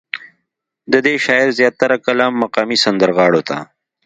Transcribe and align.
ددې 0.93 1.13
شاعر 1.25 1.47
زيات 1.57 1.75
تره 1.81 1.95
کلام 2.05 2.33
مقامي 2.43 2.77
سندرغاړو 2.83 3.41
ته 3.49 3.57